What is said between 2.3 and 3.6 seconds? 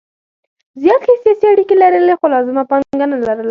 لازمه پانګه نه لرله.